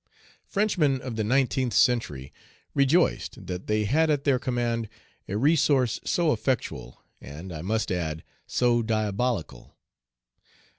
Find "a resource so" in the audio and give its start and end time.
5.29-6.31